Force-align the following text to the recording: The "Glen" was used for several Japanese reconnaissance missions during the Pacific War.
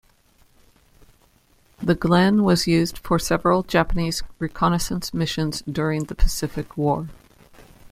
The 1.77 1.93
"Glen" 1.93 2.43
was 2.43 2.65
used 2.65 2.97
for 2.97 3.19
several 3.19 3.61
Japanese 3.61 4.23
reconnaissance 4.39 5.13
missions 5.13 5.61
during 5.71 6.05
the 6.05 6.15
Pacific 6.15 6.75
War. 6.75 7.09